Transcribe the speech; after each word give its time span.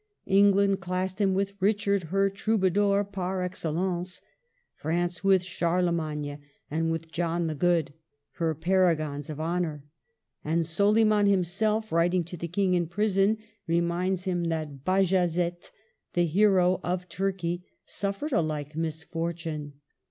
England 0.25 0.79
classed 0.79 1.21
him 1.21 1.35
with 1.35 1.53
Richard, 1.59 2.05
her 2.05 2.27
troubadour 2.27 3.03
par 3.03 3.43
excellence; 3.43 4.19
France 4.73 5.23
with 5.23 5.43
Charlemagne 5.43 6.39
and 6.71 6.89
with 6.91 7.11
John 7.11 7.45
the 7.45 7.53
Good, 7.53 7.93
her 8.37 8.55
paragons 8.55 9.29
of 9.29 9.39
honor; 9.39 9.85
and 10.43 10.65
Soliman 10.65 11.27
himself, 11.27 11.91
writ 11.91 12.15
ing 12.15 12.23
to 12.23 12.35
the 12.37 12.47
King 12.47 12.73
in 12.73 12.87
prison, 12.87 13.37
reminds 13.67 14.23
him 14.23 14.45
that 14.45 14.83
Bajazet, 14.83 15.69
the 16.13 16.25
hero 16.25 16.79
of 16.83 17.07
Turkey, 17.07 17.63
suffered 17.85 18.33
a 18.33 18.41
like 18.41 18.75
misfortune. 18.75 19.73